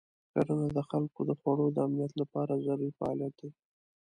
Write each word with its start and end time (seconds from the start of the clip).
کرنه 0.33 0.67
د 0.77 0.79
خلکو 0.89 1.19
د 1.29 1.31
خوړو 1.39 1.65
د 1.71 1.77
امنیت 1.87 2.13
لپاره 2.21 2.61
ضروري 2.65 2.89
فعالیت 2.99 3.33
دی. 3.41 3.49